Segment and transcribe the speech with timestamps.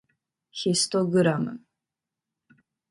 [0.49, 1.61] ヒストグラム